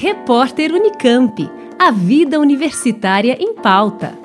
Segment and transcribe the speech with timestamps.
[0.00, 1.50] Repórter Unicamp.
[1.76, 4.16] A vida universitária em pauta.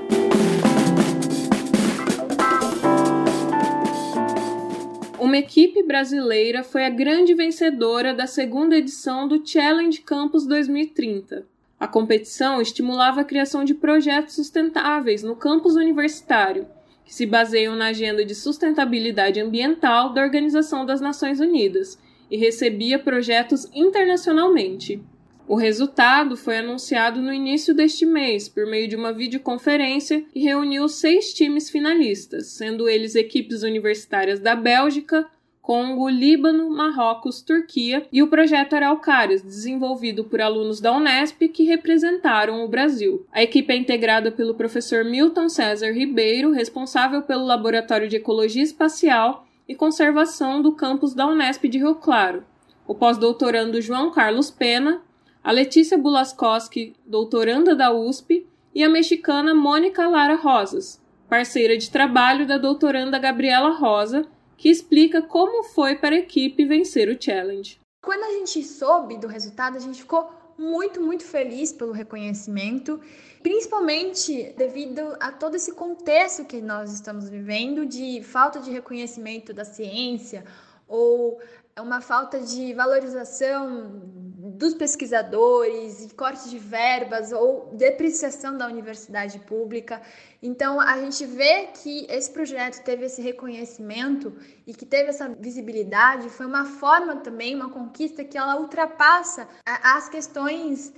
[5.18, 11.44] Uma equipe brasileira foi a grande vencedora da segunda edição do Challenge Campus 2030.
[11.80, 16.68] A competição estimulava a criação de projetos sustentáveis no campus universitário,
[17.04, 21.98] que se baseiam na agenda de sustentabilidade ambiental da Organização das Nações Unidas
[22.30, 25.02] e recebia projetos internacionalmente.
[25.46, 30.88] O resultado foi anunciado no início deste mês por meio de uma videoconferência que reuniu
[30.88, 35.28] seis times finalistas, sendo eles equipes universitárias da Bélgica,
[35.62, 42.64] Congo, Líbano, Marrocos, Turquia e o projeto Araucárias, desenvolvido por alunos da Unesp que representaram
[42.64, 43.26] o Brasil.
[43.32, 49.46] A equipe é integrada pelo professor Milton César Ribeiro, responsável pelo Laboratório de Ecologia Espacial
[49.68, 52.44] e Conservação do campus da Unesp de Rio Claro,
[52.86, 55.02] o pós-doutorando João Carlos Pena,
[55.44, 62.48] a Letícia Bulaskowski, doutoranda da USP, e a mexicana Mônica Lara Rosas, parceira de trabalho
[62.48, 64.26] da doutoranda Gabriela Rosa,
[64.58, 67.80] que explica como foi para a equipe vencer o challenge.
[68.04, 73.00] Quando a gente soube do resultado, a gente ficou muito, muito feliz pelo reconhecimento,
[73.42, 79.66] principalmente devido a todo esse contexto que nós estamos vivendo de falta de reconhecimento da
[79.66, 80.46] ciência
[80.88, 81.40] ou
[81.80, 84.23] uma falta de valorização
[84.54, 90.02] dos pesquisadores, cortes de verbas ou depreciação da universidade pública.
[90.42, 94.34] Então, a gente vê que esse projeto teve esse reconhecimento
[94.68, 100.08] e que teve essa visibilidade, foi uma forma também, uma conquista que ela ultrapassa as
[100.08, 100.94] questões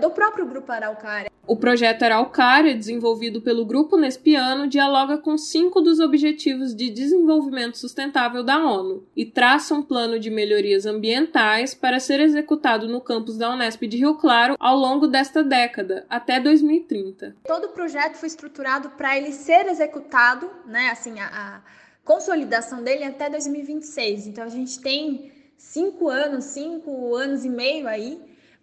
[0.00, 1.30] do próprio Grupo Araucária.
[1.48, 8.44] O projeto Araucária, desenvolvido pelo Grupo Nespiano, dialoga com cinco dos Objetivos de Desenvolvimento Sustentável
[8.44, 13.50] da ONU e traça um plano de melhorias ambientais para ser executado no campus da
[13.50, 17.34] Unesp de Rio Claro ao longo desta década, até 2030.
[17.46, 21.62] Todo o projeto foi estruturado para ele ser executado, né, assim, a, a
[22.04, 24.26] consolidação dele até 2026.
[24.26, 28.20] Então a gente tem cinco anos, cinco anos e meio aí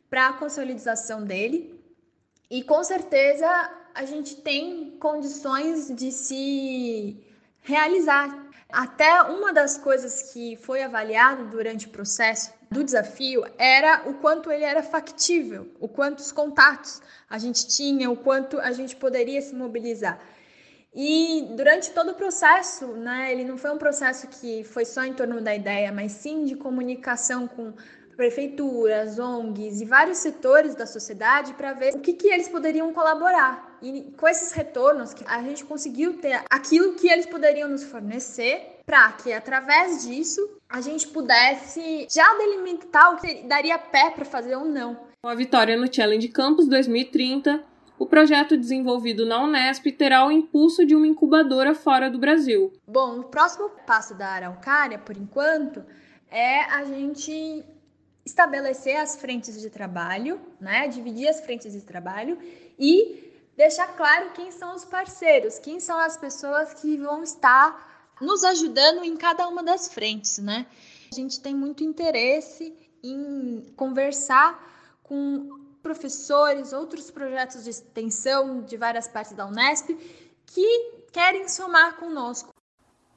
[0.08, 1.75] para a consolidação dele.
[2.50, 3.48] E com certeza
[3.94, 7.18] a gente tem condições de se
[7.62, 8.46] realizar.
[8.70, 14.52] Até uma das coisas que foi avaliado durante o processo do desafio era o quanto
[14.52, 19.56] ele era factível, o quantos contatos a gente tinha, o quanto a gente poderia se
[19.56, 20.20] mobilizar.
[20.94, 25.14] E durante todo o processo, né, ele não foi um processo que foi só em
[25.14, 27.74] torno da ideia, mas sim de comunicação com
[28.16, 33.78] prefeituras, ONGs e vários setores da sociedade para ver o que, que eles poderiam colaborar.
[33.82, 39.12] E com esses retornos, a gente conseguiu ter aquilo que eles poderiam nos fornecer para
[39.14, 44.66] que, através disso, a gente pudesse já delimitar o que daria pé para fazer ou
[44.66, 44.98] não.
[45.22, 47.64] Com a vitória no Challenge Campus 2030,
[47.98, 52.74] o projeto desenvolvido na Unesp terá o impulso de uma incubadora fora do Brasil.
[52.88, 55.84] Bom, o próximo passo da Araucária, por enquanto,
[56.30, 57.64] é a gente
[58.26, 60.88] estabelecer as frentes de trabalho, né?
[60.88, 62.38] Dividir as frentes de trabalho
[62.78, 68.44] e deixar claro quem são os parceiros, quem são as pessoas que vão estar nos
[68.44, 70.66] ajudando em cada uma das frentes, né?
[71.12, 79.08] A gente tem muito interesse em conversar com professores, outros projetos de extensão de várias
[79.08, 79.90] partes da Unesp
[80.48, 82.54] que querem somar conosco.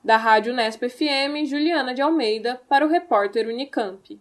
[0.04, 4.20] Da Rádio Unesp FM, Juliana de Almeida, para o repórter Unicamp.